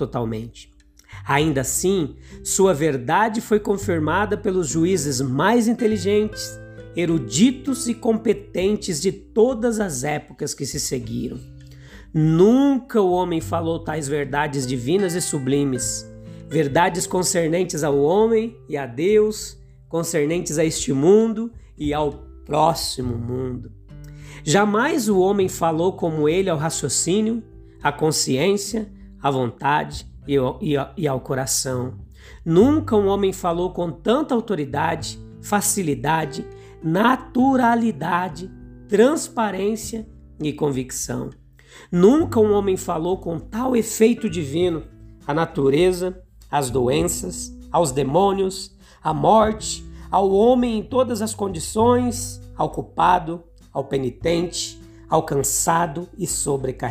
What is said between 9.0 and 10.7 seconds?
de todas as épocas que